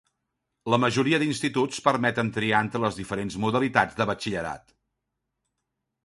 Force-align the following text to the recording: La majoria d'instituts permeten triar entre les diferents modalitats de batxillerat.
La 0.73 0.77
majoria 0.83 1.17
d'instituts 1.23 1.81
permeten 1.87 2.31
triar 2.37 2.61
entre 2.67 2.81
les 2.83 2.97
diferents 3.01 3.37
modalitats 3.43 3.99
de 3.99 4.07
batxillerat. 4.13 4.73